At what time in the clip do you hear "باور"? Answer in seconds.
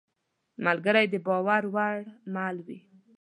1.27-1.63